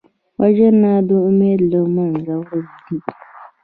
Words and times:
وژنه 0.39 0.93
د 1.07 1.09
امید 1.27 1.59
له 1.71 1.79
منځه 1.95 2.33
وړل 2.41 2.65
دي 2.85 2.97